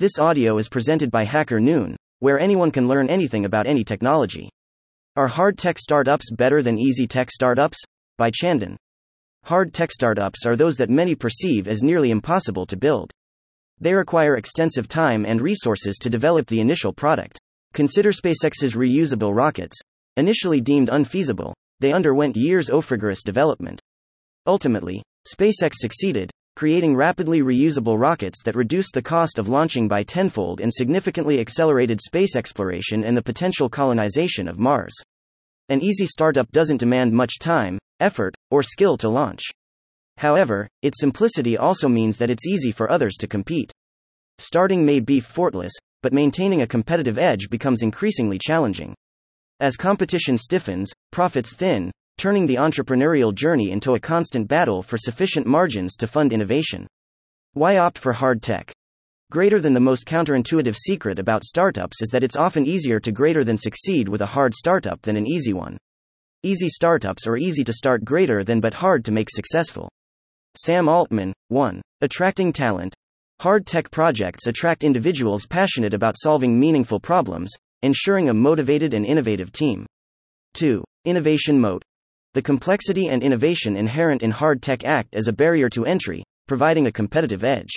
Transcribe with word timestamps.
This 0.00 0.18
audio 0.18 0.56
is 0.56 0.70
presented 0.70 1.10
by 1.10 1.24
Hacker 1.24 1.60
Noon, 1.60 1.94
where 2.20 2.40
anyone 2.40 2.70
can 2.70 2.88
learn 2.88 3.10
anything 3.10 3.44
about 3.44 3.66
any 3.66 3.84
technology. 3.84 4.48
Are 5.14 5.28
hard 5.28 5.58
tech 5.58 5.78
startups 5.78 6.30
better 6.30 6.62
than 6.62 6.78
easy 6.78 7.06
tech 7.06 7.30
startups? 7.30 7.76
By 8.16 8.30
Chandan. 8.30 8.76
Hard 9.44 9.74
tech 9.74 9.92
startups 9.92 10.46
are 10.46 10.56
those 10.56 10.78
that 10.78 10.88
many 10.88 11.14
perceive 11.14 11.68
as 11.68 11.82
nearly 11.82 12.10
impossible 12.10 12.64
to 12.64 12.78
build. 12.78 13.10
They 13.78 13.92
require 13.92 14.36
extensive 14.38 14.88
time 14.88 15.26
and 15.26 15.42
resources 15.42 15.98
to 15.98 16.08
develop 16.08 16.46
the 16.46 16.60
initial 16.60 16.94
product. 16.94 17.38
Consider 17.74 18.10
SpaceX's 18.10 18.74
reusable 18.74 19.36
rockets. 19.36 19.76
Initially 20.16 20.62
deemed 20.62 20.88
unfeasible, 20.88 21.52
they 21.80 21.92
underwent 21.92 22.38
years 22.38 22.70
of 22.70 22.90
rigorous 22.90 23.22
development. 23.22 23.82
Ultimately, 24.46 25.02
SpaceX 25.30 25.74
succeeded, 25.74 26.30
creating 26.60 26.94
rapidly 26.94 27.40
reusable 27.40 27.98
rockets 27.98 28.42
that 28.42 28.54
reduced 28.54 28.92
the 28.92 29.00
cost 29.00 29.38
of 29.38 29.48
launching 29.48 29.88
by 29.88 30.02
tenfold 30.02 30.60
and 30.60 30.70
significantly 30.70 31.40
accelerated 31.40 31.98
space 31.98 32.36
exploration 32.36 33.02
and 33.02 33.16
the 33.16 33.22
potential 33.22 33.66
colonization 33.66 34.46
of 34.46 34.58
Mars. 34.58 34.92
An 35.70 35.80
easy 35.80 36.04
startup 36.04 36.52
doesn't 36.52 36.76
demand 36.76 37.14
much 37.14 37.38
time, 37.38 37.78
effort, 37.98 38.34
or 38.50 38.62
skill 38.62 38.98
to 38.98 39.08
launch. 39.08 39.40
However, 40.18 40.68
its 40.82 41.00
simplicity 41.00 41.56
also 41.56 41.88
means 41.88 42.18
that 42.18 42.28
it's 42.28 42.46
easy 42.46 42.72
for 42.72 42.92
others 42.92 43.16
to 43.20 43.26
compete. 43.26 43.72
Starting 44.36 44.84
may 44.84 45.00
be 45.00 45.16
effortless, 45.16 45.72
but 46.02 46.12
maintaining 46.12 46.60
a 46.60 46.66
competitive 46.66 47.16
edge 47.16 47.48
becomes 47.48 47.80
increasingly 47.80 48.38
challenging. 48.38 48.94
As 49.60 49.78
competition 49.78 50.36
stiffens, 50.36 50.92
profits 51.10 51.54
thin, 51.54 51.90
turning 52.20 52.44
the 52.44 52.56
entrepreneurial 52.56 53.34
journey 53.34 53.70
into 53.70 53.94
a 53.94 53.98
constant 53.98 54.46
battle 54.46 54.82
for 54.82 54.98
sufficient 54.98 55.46
margins 55.46 55.96
to 55.96 56.06
fund 56.06 56.34
innovation. 56.34 56.86
Why 57.54 57.78
opt 57.78 57.96
for 57.96 58.12
hard 58.12 58.42
tech? 58.42 58.70
Greater 59.32 59.58
than 59.58 59.72
the 59.72 59.80
most 59.80 60.04
counterintuitive 60.04 60.76
secret 60.76 61.18
about 61.18 61.44
startups 61.44 62.02
is 62.02 62.10
that 62.10 62.22
it's 62.22 62.36
often 62.36 62.66
easier 62.66 63.00
to 63.00 63.10
greater 63.10 63.42
than 63.42 63.56
succeed 63.56 64.06
with 64.06 64.20
a 64.20 64.26
hard 64.26 64.52
startup 64.52 65.00
than 65.00 65.16
an 65.16 65.26
easy 65.26 65.54
one. 65.54 65.78
Easy 66.42 66.68
startups 66.68 67.26
are 67.26 67.38
easy 67.38 67.64
to 67.64 67.72
start 67.72 68.04
greater 68.04 68.44
than 68.44 68.60
but 68.60 68.74
hard 68.74 69.02
to 69.06 69.12
make 69.12 69.30
successful. 69.30 69.88
Sam 70.58 70.90
Altman, 70.90 71.32
1. 71.48 71.80
Attracting 72.02 72.52
talent. 72.52 72.94
Hard 73.40 73.64
tech 73.66 73.90
projects 73.90 74.46
attract 74.46 74.84
individuals 74.84 75.46
passionate 75.46 75.94
about 75.94 76.16
solving 76.18 76.60
meaningful 76.60 77.00
problems, 77.00 77.50
ensuring 77.82 78.28
a 78.28 78.34
motivated 78.34 78.92
and 78.92 79.06
innovative 79.06 79.52
team. 79.52 79.86
2. 80.52 80.84
Innovation 81.06 81.58
moat. 81.58 81.82
The 82.32 82.42
complexity 82.42 83.08
and 83.08 83.24
innovation 83.24 83.76
inherent 83.76 84.22
in 84.22 84.30
hard 84.30 84.62
tech 84.62 84.84
act 84.84 85.16
as 85.16 85.26
a 85.26 85.32
barrier 85.32 85.68
to 85.70 85.84
entry, 85.84 86.22
providing 86.46 86.86
a 86.86 86.92
competitive 86.92 87.42
edge. 87.42 87.70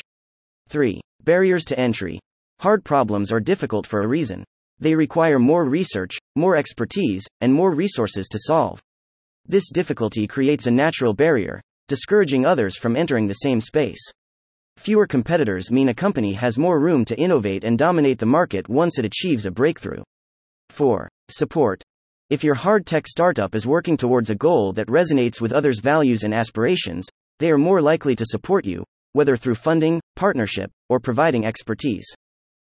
3. 0.70 1.02
Barriers 1.24 1.66
to 1.66 1.80
entry. 1.80 2.20
Hard 2.60 2.84
problems 2.84 3.32
are 3.32 3.40
difficult 3.40 3.88
for 3.88 4.04
a 4.04 4.08
reason. 4.08 4.44
They 4.80 4.94
require 4.94 5.40
more 5.40 5.66
research, 5.66 6.20
more 6.36 6.56
expertise, 6.56 7.24
and 7.42 7.52
more 7.52 7.74
resources 7.74 8.28
to 8.28 8.40
solve. 8.40 8.80
This 9.48 9.72
difficulty 9.72 10.28
creates 10.28 10.68
a 10.68 10.72
natural 10.72 11.14
barrier, 11.14 11.60
discouraging 11.88 12.46
others 12.46 12.78
from 12.78 12.96
entering 12.96 13.26
the 13.26 13.34
same 13.34 13.60
space. 13.60 14.02
Fewer 14.78 15.08
competitors 15.08 15.72
mean 15.72 15.90
a 15.90 15.96
company 15.96 16.34
has 16.34 16.60
more 16.60 16.80
room 16.80 17.06
to 17.06 17.20
innovate 17.20 17.64
and 17.64 17.78
dominate 17.78 18.20
the 18.20 18.26
market 18.28 18.70
once 18.70 19.00
it 19.00 19.06
achieves 19.06 19.48
a 19.48 19.52
breakthrough. 19.52 20.04
4. 20.70 21.10
Support. 21.30 21.82
If 22.30 22.44
your 22.44 22.56
hard 22.56 22.86
tech 22.86 23.06
startup 23.06 23.54
is 23.54 23.68
working 23.68 23.98
towards 23.98 24.30
a 24.30 24.36
goal 24.36 24.72
that 24.74 24.88
resonates 24.88 25.42
with 25.42 25.52
others' 25.52 25.82
values 25.82 26.24
and 26.24 26.34
aspirations, 26.34 27.06
they 27.40 27.52
are 27.52 27.58
more 27.58 27.82
likely 27.82 28.16
to 28.16 28.26
support 28.26 28.66
you, 28.66 28.86
whether 29.12 29.36
through 29.36 29.56
funding, 29.56 30.00
partnership, 30.16 30.72
or 30.88 31.02
providing 31.02 31.46
expertise. 31.46 32.06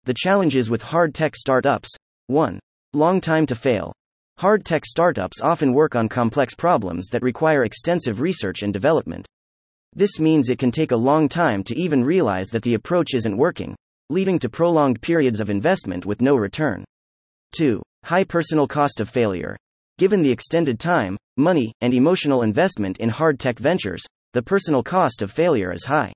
The 0.05 0.15
challenges 0.15 0.69
with 0.69 0.83
hard 0.83 1.15
tech 1.15 1.37
startups 1.37 1.89
1. 2.27 2.59
Long 2.93 3.21
time 3.21 3.47
to 3.47 3.55
fail. 3.55 3.93
Hard 4.39 4.65
tech 4.65 4.85
startups 4.85 5.41
often 5.41 5.73
work 5.73 5.95
on 5.95 6.09
complex 6.09 6.55
problems 6.55 7.07
that 7.13 7.23
require 7.23 7.63
extensive 7.63 8.21
research 8.21 8.63
and 8.63 8.73
development. 8.73 9.27
This 9.95 10.19
means 10.19 10.51
it 10.51 10.59
can 10.59 10.73
take 10.73 10.91
a 10.91 10.97
long 10.97 11.29
time 11.29 11.63
to 11.65 11.79
even 11.79 12.05
realize 12.05 12.49
that 12.49 12.65
the 12.65 12.75
approach 12.75 13.15
isn't 13.15 13.37
working, 13.37 13.77
leading 14.11 14.41
to 14.41 14.49
prolonged 14.49 15.01
periods 15.01 15.39
of 15.39 15.51
investment 15.51 16.05
with 16.05 16.21
no 16.21 16.35
return. 16.35 16.85
2. 17.53 17.81
High 18.07 18.23
personal 18.23 18.69
cost 18.69 19.01
of 19.01 19.09
failure. 19.09 19.57
Given 19.99 20.23
the 20.23 20.31
extended 20.31 20.79
time, 20.79 21.17
money, 21.37 21.73
and 21.81 21.93
emotional 21.93 22.43
investment 22.43 22.99
in 22.99 23.09
hard 23.09 23.41
tech 23.41 23.59
ventures, 23.59 24.07
the 24.33 24.45
personal 24.45 24.85
cost 24.85 25.23
of 25.23 25.33
failure 25.33 25.73
is 25.73 25.87
high. 25.87 26.13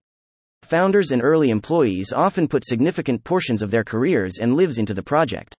Founders 0.63 1.11
and 1.11 1.21
early 1.21 1.51
employees 1.51 2.13
often 2.13 2.47
put 2.47 2.65
significant 2.65 3.25
portions 3.25 3.61
of 3.61 3.73
their 3.73 3.83
careers 3.83 4.39
and 4.41 4.55
lives 4.55 4.79
into 4.79 4.95
the 4.95 5.03
project. 5.03 5.53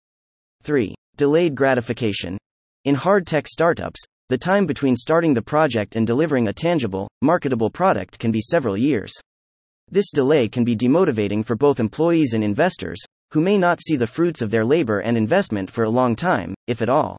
3. 0.64 0.96
Delayed 1.18 1.54
gratification. 1.54 2.38
In 2.86 2.96
hard 2.96 3.28
tech 3.28 3.46
startups, 3.46 4.00
the 4.30 4.38
time 4.38 4.66
between 4.66 4.96
starting 4.96 5.34
the 5.34 5.42
project 5.42 5.98
and 5.98 6.08
delivering 6.08 6.48
a 6.48 6.54
tangible, 6.54 7.10
marketable 7.22 7.70
product 7.70 8.20
can 8.20 8.32
be 8.32 8.40
several 8.40 8.78
years. 8.78 9.12
This 9.90 10.12
delay 10.12 10.48
can 10.48 10.64
be 10.64 10.78
demotivating 10.78 11.46
for 11.46 11.58
both 11.58 11.82
employees 11.82 12.34
and 12.34 12.42
investors, 12.42 13.04
who 13.32 13.42
may 13.42 13.58
not 13.58 13.82
see 13.82 13.96
the 13.96 14.08
fruits 14.08 14.42
of 14.42 14.52
their 14.52 14.66
labor 14.66 15.00
and 15.00 15.18
investment 15.18 15.72
for 15.72 15.84
a 15.84 15.90
long 15.90 16.16
time, 16.16 16.54
if 16.68 16.82
at 16.82 16.90
all. 16.90 17.18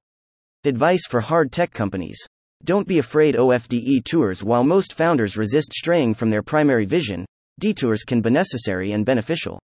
Advice 0.65 1.07
for 1.09 1.21
hard 1.21 1.51
tech 1.51 1.73
companies. 1.73 2.19
Don't 2.65 2.87
be 2.87 2.99
afraid 2.99 3.35
of 3.35 3.69
detours 3.69 4.45
while 4.45 4.63
most 4.63 4.93
founders 4.93 5.37
resist 5.37 5.73
straying 5.73 6.15
from 6.15 6.31
their 6.31 6.43
primary 6.43 6.85
vision, 6.85 7.27
detours 7.59 8.05
can 8.05 8.21
be 8.21 8.31
necessary 8.31 8.93
and 8.93 9.05
beneficial. 9.05 9.59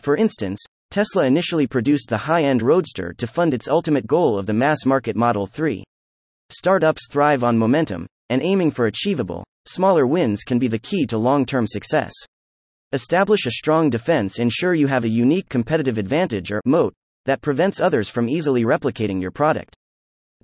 For 0.00 0.16
instance, 0.16 0.62
Tesla 0.90 1.24
initially 1.24 1.66
produced 1.66 2.08
the 2.08 2.18
high 2.18 2.42
end 2.42 2.62
Roadster 2.62 3.14
to 3.14 3.26
fund 3.26 3.54
its 3.54 3.68
ultimate 3.68 4.06
goal 4.06 4.38
of 4.38 4.46
the 4.46 4.52
mass 4.52 4.84
market 4.84 5.16
Model 5.16 5.46
3. 5.46 5.82
Startups 6.50 7.08
thrive 7.10 7.42
on 7.42 7.58
momentum, 7.58 8.06
and 8.28 8.42
aiming 8.42 8.70
for 8.70 8.86
achievable, 8.86 9.44
smaller 9.66 10.06
wins 10.06 10.42
can 10.42 10.58
be 10.58 10.68
the 10.68 10.78
key 10.78 11.06
to 11.06 11.18
long 11.18 11.46
term 11.46 11.66
success. 11.66 12.12
Establish 12.92 13.46
a 13.46 13.50
strong 13.50 13.90
defense, 13.90 14.38
ensure 14.38 14.72
you 14.72 14.86
have 14.86 15.02
a 15.02 15.08
unique 15.08 15.48
competitive 15.48 15.98
advantage 15.98 16.52
or 16.52 16.62
moat 16.64 16.94
that 17.24 17.42
prevents 17.42 17.80
others 17.80 18.08
from 18.08 18.28
easily 18.28 18.64
replicating 18.64 19.20
your 19.20 19.32
product. 19.32 19.74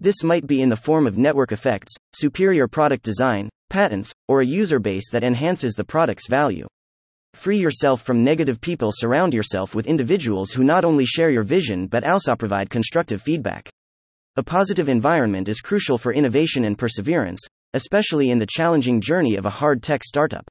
This 0.00 0.25
might 0.25 0.48
be 0.48 0.60
in 0.60 0.69
the 0.69 0.76
form 0.76 1.06
of 1.06 1.16
network 1.16 1.53
effects, 1.53 1.92
superior 2.14 2.66
product 2.66 3.04
design, 3.04 3.48
patents, 3.70 4.12
or 4.26 4.41
a 4.41 4.47
user 4.47 4.80
base 4.80 5.08
that 5.12 5.22
enhances 5.22 5.75
the 5.75 5.84
product's 5.84 6.26
value. 6.28 6.66
Free 7.34 7.58
yourself 7.58 8.03
from 8.03 8.25
negative 8.25 8.60
people, 8.60 8.91
surround 8.92 9.32
yourself 9.32 9.76
with 9.76 9.86
individuals 9.86 10.50
who 10.50 10.64
not 10.64 10.84
only 10.84 11.06
share 11.06 11.30
your 11.30 11.44
vision 11.44 11.86
but 11.86 12.03
also 12.03 12.34
provide 12.34 12.70
constructive 12.70 13.22
feedback. 13.22 13.70
A 14.34 14.42
positive 14.42 14.88
environment 14.88 15.48
is 15.48 15.60
crucial 15.60 15.97
for 15.97 16.12
innovation 16.12 16.64
and 16.64 16.76
perseverance, 16.76 17.41
especially 17.72 18.30
in 18.30 18.41
the 18.41 18.48
challenging 18.50 19.00
journey 19.00 19.36
of 19.36 19.47
a 19.47 19.50
hard 19.50 19.80
tech 19.80 20.03
startup. 20.03 20.44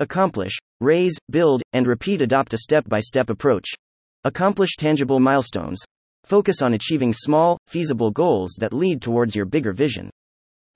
Accomplish, 0.00 0.56
raise, 0.80 1.14
build, 1.30 1.60
and 1.74 1.86
repeat. 1.86 2.22
Adopt 2.22 2.54
a 2.54 2.58
step 2.58 2.88
by 2.88 3.00
step 3.00 3.28
approach. 3.28 3.68
Accomplish 4.24 4.76
tangible 4.78 5.20
milestones. 5.20 5.78
Focus 6.24 6.62
on 6.62 6.72
achieving 6.72 7.12
small, 7.12 7.58
feasible 7.68 8.10
goals 8.10 8.56
that 8.60 8.72
lead 8.72 9.02
towards 9.02 9.36
your 9.36 9.44
bigger 9.44 9.74
vision. 9.74 10.08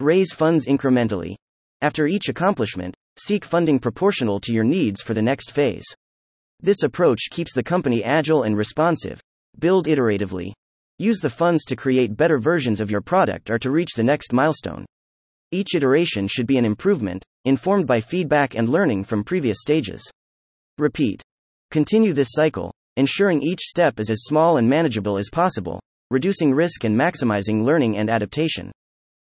Raise 0.01 0.31
funds 0.31 0.67
incrementally. 0.67 1.37
After 1.81 2.07
each 2.07 2.29
accomplishment, 2.29 2.95
seek 3.19 3.47
funding 3.47 3.79
proportional 3.79 4.41
to 4.41 4.53
your 4.53 4.65
needs 4.65 5.01
for 5.01 5.15
the 5.15 5.23
next 5.23 5.53
phase. 5.53 5.87
This 6.61 6.83
approach 6.83 7.31
keeps 7.31 7.55
the 7.55 7.63
company 7.63 8.05
agile 8.05 8.43
and 8.43 8.55
responsive. 8.55 9.21
Build 9.59 9.87
iteratively. 9.87 10.53
Use 10.99 11.21
the 11.21 11.31
funds 11.31 11.65
to 11.65 11.77
create 11.77 12.17
better 12.17 12.39
versions 12.39 12.79
of 12.79 12.91
your 12.91 13.01
product 13.01 13.49
or 13.49 13.59
to 13.59 13.71
reach 13.71 13.95
the 13.97 14.05
next 14.05 14.35
milestone. 14.35 14.85
Each 15.53 15.75
iteration 15.75 16.27
should 16.29 16.47
be 16.47 16.59
an 16.59 16.65
improvement, 16.65 17.25
informed 17.45 17.87
by 17.87 18.01
feedback 18.01 18.55
and 18.55 18.69
learning 18.69 19.05
from 19.05 19.25
previous 19.25 19.59
stages. 19.61 20.03
Repeat. 20.79 21.23
Continue 21.71 22.13
this 22.13 22.33
cycle, 22.33 22.73
ensuring 22.97 23.43
each 23.43 23.61
step 23.61 24.01
is 24.01 24.11
as 24.11 24.25
small 24.25 24.57
and 24.57 24.69
manageable 24.69 25.19
as 25.19 25.29
possible, 25.31 25.81
reducing 26.11 26.53
risk 26.53 26.85
and 26.85 26.99
maximizing 26.99 27.65
learning 27.65 27.97
and 27.97 28.11
adaptation. 28.11 28.73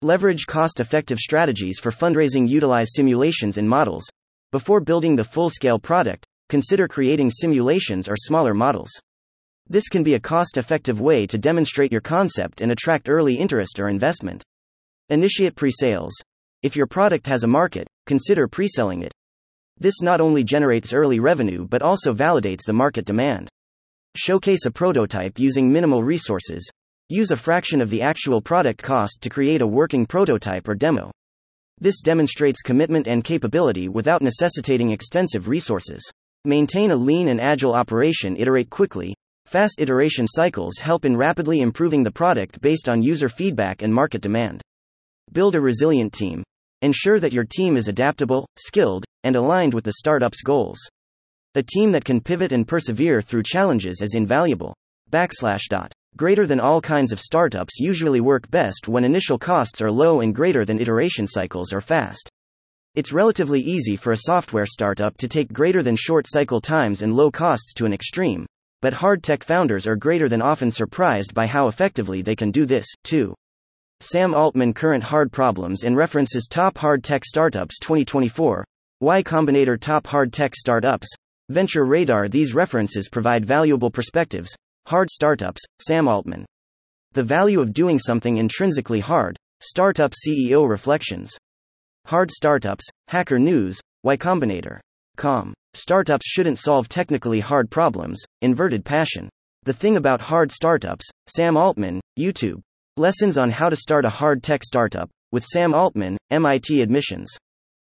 Leverage 0.01 0.45
cost 0.45 0.79
effective 0.79 1.19
strategies 1.19 1.77
for 1.77 1.91
fundraising. 1.91 2.47
Utilize 2.47 2.93
simulations 2.93 3.57
and 3.57 3.67
models. 3.67 4.07
Before 4.51 4.79
building 4.79 5.17
the 5.17 5.25
full 5.25 5.49
scale 5.49 5.77
product, 5.77 6.25
consider 6.47 6.87
creating 6.87 7.31
simulations 7.31 8.07
or 8.07 8.15
smaller 8.15 8.53
models. 8.53 8.91
This 9.67 9.89
can 9.89 10.01
be 10.01 10.13
a 10.13 10.19
cost 10.19 10.57
effective 10.57 11.01
way 11.01 11.27
to 11.27 11.37
demonstrate 11.37 11.91
your 11.91 12.01
concept 12.01 12.61
and 12.61 12.71
attract 12.71 13.09
early 13.09 13.35
interest 13.35 13.79
or 13.79 13.89
investment. 13.89 14.41
Initiate 15.11 15.55
pre 15.55 15.71
sales. 15.71 16.13
If 16.61 16.75
your 16.75 16.85
product 16.85 17.25
has 17.25 17.41
a 17.41 17.47
market, 17.47 17.87
consider 18.05 18.47
pre 18.47 18.67
selling 18.67 19.01
it. 19.01 19.11
This 19.79 20.03
not 20.03 20.21
only 20.21 20.43
generates 20.43 20.93
early 20.93 21.19
revenue 21.19 21.65
but 21.67 21.81
also 21.81 22.13
validates 22.13 22.63
the 22.67 22.73
market 22.73 23.05
demand. 23.05 23.49
Showcase 24.15 24.67
a 24.67 24.71
prototype 24.71 25.39
using 25.39 25.71
minimal 25.71 26.03
resources. 26.03 26.69
Use 27.09 27.31
a 27.31 27.37
fraction 27.37 27.81
of 27.81 27.89
the 27.89 28.03
actual 28.03 28.39
product 28.39 28.83
cost 28.83 29.17
to 29.21 29.31
create 29.31 29.61
a 29.61 29.67
working 29.67 30.05
prototype 30.05 30.67
or 30.67 30.75
demo. 30.75 31.09
This 31.79 32.01
demonstrates 32.01 32.61
commitment 32.61 33.07
and 33.07 33.23
capability 33.23 33.89
without 33.89 34.21
necessitating 34.21 34.91
extensive 34.91 35.47
resources. 35.47 36.07
Maintain 36.45 36.91
a 36.91 36.95
lean 36.95 37.29
and 37.29 37.41
agile 37.41 37.73
operation, 37.73 38.37
iterate 38.37 38.69
quickly. 38.69 39.15
Fast 39.47 39.81
iteration 39.81 40.27
cycles 40.27 40.77
help 40.77 41.03
in 41.03 41.17
rapidly 41.17 41.61
improving 41.61 42.03
the 42.03 42.11
product 42.11 42.61
based 42.61 42.87
on 42.87 43.01
user 43.01 43.27
feedback 43.27 43.81
and 43.81 43.91
market 43.91 44.21
demand. 44.21 44.61
Build 45.31 45.53
a 45.53 45.61
resilient 45.61 46.11
team. 46.11 46.43
Ensure 46.81 47.19
that 47.19 47.33
your 47.33 47.43
team 47.43 47.77
is 47.77 47.87
adaptable, 47.87 48.47
skilled, 48.57 49.05
and 49.23 49.35
aligned 49.35 49.75
with 49.75 49.83
the 49.83 49.93
startup's 49.93 50.41
goals. 50.41 50.79
A 51.53 51.61
team 51.61 51.91
that 51.91 52.03
can 52.03 52.19
pivot 52.19 52.51
and 52.51 52.67
persevere 52.67 53.21
through 53.21 53.43
challenges 53.43 54.01
is 54.01 54.15
invaluable. 54.15 54.73
Backslash 55.11 55.67
dot. 55.69 55.93
Greater 56.17 56.47
than 56.47 56.59
all 56.59 56.81
kinds 56.81 57.11
of 57.11 57.19
startups 57.19 57.79
usually 57.79 58.21
work 58.21 58.49
best 58.49 58.87
when 58.87 59.03
initial 59.03 59.37
costs 59.37 59.81
are 59.81 59.91
low 59.91 60.21
and 60.21 60.33
greater 60.33 60.65
than 60.65 60.79
iteration 60.79 61.27
cycles 61.27 61.71
are 61.73 61.81
fast. 61.81 62.27
It's 62.95 63.13
relatively 63.13 63.61
easy 63.61 63.95
for 63.95 64.13
a 64.13 64.17
software 64.17 64.65
startup 64.65 65.15
to 65.17 65.27
take 65.27 65.53
greater 65.53 65.83
than 65.83 65.95
short 65.95 66.25
cycle 66.27 66.59
times 66.59 67.03
and 67.03 67.13
low 67.13 67.29
costs 67.29 67.73
to 67.75 67.85
an 67.85 67.93
extreme, 67.93 68.47
but 68.81 68.93
hard 68.93 69.21
tech 69.21 69.43
founders 69.43 69.85
are 69.85 69.95
greater 69.95 70.27
than 70.27 70.41
often 70.41 70.71
surprised 70.71 71.35
by 71.35 71.45
how 71.45 71.67
effectively 71.67 72.23
they 72.23 72.35
can 72.35 72.49
do 72.49 72.65
this, 72.65 72.87
too. 73.03 73.35
Sam 74.01 74.33
Altman 74.33 74.73
Current 74.73 75.03
Hard 75.03 75.29
Problems 75.29 75.83
and 75.83 75.97
references 75.97 76.47
Top 76.47 76.77
Hard 76.77 77.03
Tech 77.03 77.25
Startups 77.25 77.77
2024. 77.79 78.63
Y 79.01 79.21
Combinator 79.21 79.77
Top 79.77 80.07
Hard 80.07 80.31
Tech 80.31 80.55
Startups. 80.55 81.09
Venture 81.49 81.83
Radar 81.83 82.29
These 82.29 82.53
references 82.53 83.09
provide 83.09 83.45
valuable 83.45 83.91
perspectives. 83.91 84.55
Hard 84.87 85.09
Startups, 85.09 85.61
Sam 85.85 86.07
Altman. 86.07 86.45
The 87.11 87.23
value 87.23 87.59
of 87.59 87.73
doing 87.73 87.99
something 87.99 88.37
intrinsically 88.37 89.01
hard. 89.01 89.35
Startup 89.59 90.13
CEO 90.13 90.69
Reflections. 90.69 91.37
Hard 92.05 92.31
Startups, 92.31 92.85
Hacker 93.09 93.37
News, 93.37 93.81
Y 94.03 94.15
Combinator. 94.15 94.79
Com. 95.17 95.53
Startups 95.73 96.25
shouldn't 96.25 96.57
solve 96.57 96.87
technically 96.87 97.41
hard 97.41 97.69
problems, 97.69 98.23
inverted 98.41 98.85
passion. 98.85 99.27
The 99.63 99.73
thing 99.73 99.97
about 99.97 100.21
hard 100.21 100.53
startups, 100.53 101.05
Sam 101.27 101.57
Altman, 101.57 101.99
YouTube. 102.17 102.61
Lessons 102.99 103.37
on 103.37 103.49
how 103.49 103.69
to 103.69 103.77
start 103.77 104.03
a 104.03 104.09
hard 104.09 104.43
tech 104.43 104.61
startup, 104.61 105.09
with 105.31 105.45
Sam 105.45 105.73
Altman, 105.73 106.17
MIT 106.31 106.81
Admissions. 106.81 107.29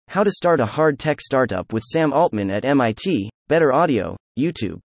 How 0.07 0.23
to 0.23 0.31
start 0.31 0.61
a 0.61 0.65
hard 0.65 0.97
tech 0.97 1.19
startup 1.19 1.73
with 1.73 1.83
Sam 1.83 2.13
Altman 2.13 2.49
at 2.49 2.63
MIT, 2.63 3.29
Better 3.49 3.73
Audio, 3.73 4.15
YouTube. 4.39 4.79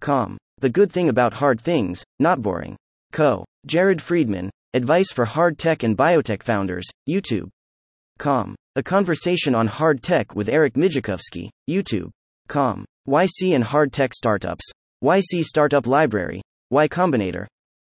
Com. 0.00 0.36
The 0.58 0.70
good 0.70 0.90
thing 0.90 1.08
about 1.08 1.34
hard 1.34 1.60
things, 1.60 2.02
not 2.18 2.42
boring. 2.42 2.74
Co. 3.12 3.44
Jared 3.64 4.02
Friedman, 4.02 4.50
Advice 4.74 5.12
for 5.12 5.24
Hard 5.24 5.56
Tech 5.56 5.84
and 5.84 5.96
Biotech 5.96 6.42
Founders, 6.42 6.88
YouTube. 7.08 7.48
Com. 8.18 8.56
A 8.74 8.82
conversation 8.82 9.54
on 9.54 9.68
hard 9.68 10.02
tech 10.02 10.34
with 10.34 10.48
Eric 10.48 10.74
Migicovsky, 10.74 11.48
YouTube. 11.70 12.10
Com. 12.48 12.84
YC 13.08 13.54
and 13.54 13.62
Hard 13.62 13.92
Tech 13.92 14.14
Startups. 14.14 14.68
YC 15.04 15.44
Startup 15.44 15.86
Library. 15.86 16.42
Y 16.72 16.88
Combinator. 16.88 17.46